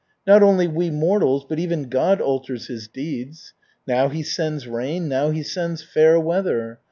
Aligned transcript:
Not 0.25 0.41
only 0.41 0.67
we 0.67 0.89
mortals, 0.89 1.45
but 1.47 1.59
even 1.59 1.87
God 1.87 2.21
alters 2.21 2.65
His 2.65 2.87
deeds. 2.87 3.53
Now 3.85 4.09
He 4.09 4.23
sends 4.23 4.65
rain, 4.65 5.07
now 5.07 5.29
He 5.29 5.43
sends 5.43 5.83
fair 5.83 6.19
weather. 6.19 6.79